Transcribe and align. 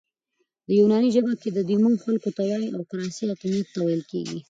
په 0.65 0.71
یوناني 0.79 1.09
ژبه 1.15 1.31
کښي 1.37 1.49
ديمو 1.69 2.01
خلکو 2.05 2.29
ته 2.35 2.41
وایي 2.49 2.67
او 2.75 2.81
کراسي 2.89 3.23
حاکمیت 3.29 3.67
ته 3.73 3.79
ویل 3.81 4.03
کیږي. 4.11 4.37